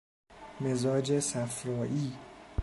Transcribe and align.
مزاج 0.61 1.19
صفرائی 1.19 2.13